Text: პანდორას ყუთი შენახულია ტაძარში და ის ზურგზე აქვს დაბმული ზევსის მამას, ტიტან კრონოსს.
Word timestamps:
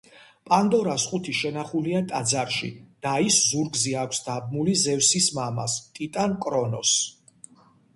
პანდორას 0.51 1.03
ყუთი 1.11 1.35
შენახულია 1.39 2.01
ტაძარში 2.13 2.71
და 3.07 3.13
ის 3.29 3.39
ზურგზე 3.53 3.95
აქვს 4.07 4.25
დაბმული 4.33 4.77
ზევსის 4.89 5.33
მამას, 5.41 5.81
ტიტან 6.01 6.39
კრონოსს. 6.45 7.11